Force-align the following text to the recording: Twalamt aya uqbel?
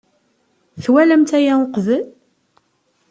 Twalamt 0.83 1.31
aya 1.37 1.53
uqbel? 1.65 2.03